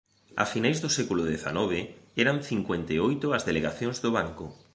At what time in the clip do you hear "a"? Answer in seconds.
0.43-0.45